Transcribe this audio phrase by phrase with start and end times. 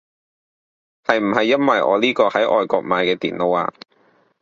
[1.05, 3.71] 係唔係因為我呢個係外國買嘅電腦啊